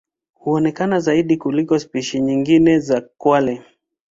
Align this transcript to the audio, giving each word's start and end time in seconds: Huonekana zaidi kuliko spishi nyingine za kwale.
Huonekana 0.33 0.99
zaidi 0.99 1.37
kuliko 1.37 1.79
spishi 1.79 2.19
nyingine 2.21 2.79
za 2.79 3.01
kwale. 3.17 3.61